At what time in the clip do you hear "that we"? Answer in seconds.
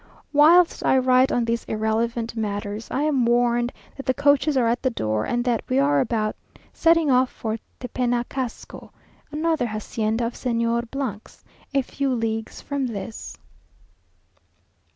5.45-5.77